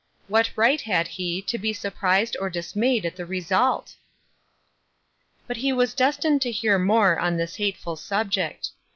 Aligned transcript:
What 0.27 0.49
right 0.55 0.81
had 0.81 1.07
he 1.09 1.43
to 1.43 1.59
be 1.59 1.73
surprised 1.73 2.35
or 2.41 2.49
dismayed 2.49 3.05
at 3.05 3.15
the 3.17 3.23
result? 3.27 3.97
But 5.45 5.57
he 5.57 5.71
was 5.71 5.93
destined 5.93 6.41
to 6.41 6.49
hear 6.51 6.79
more 6.79 7.19
on 7.19 7.37
this 7.37 7.57
hate 7.57 7.77
ful 7.77 7.95
subject. 7.95 8.71